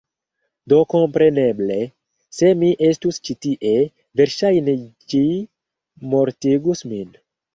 Do 0.71 0.77
kompreneble, 0.93 1.75
se 2.37 2.49
mi 2.61 2.69
estus 2.87 3.21
ĉi 3.29 3.35
tie, 3.47 3.75
verŝajne 4.21 4.77
ĝi 5.13 5.23
mortigus 6.15 6.85
min. 6.95 7.17